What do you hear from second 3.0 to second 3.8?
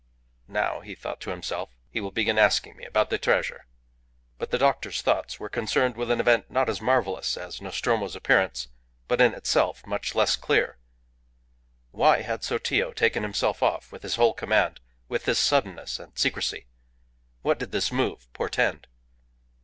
the treasure."